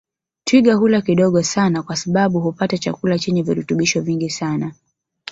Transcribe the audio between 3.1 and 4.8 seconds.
chenye virutubisho vingi sana